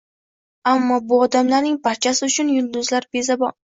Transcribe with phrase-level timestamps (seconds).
[0.71, 3.59] Ammo bu odamlarning barchasi uchun yulduzlar bezabon.